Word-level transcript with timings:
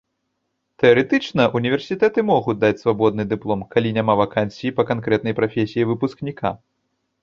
Тэарэтычна 0.83 1.45
ўніверсітэты 1.57 2.19
могуць 2.31 2.57
даць 2.63 2.73
свабодны 2.83 3.29
дыплом, 3.37 3.59
калі 3.77 3.95
няма 4.01 4.13
вакансіі 4.25 4.77
па 4.81 4.91
канкрэтнай 4.93 5.33
прафесіі 5.43 5.89
выпускніка. 5.97 6.59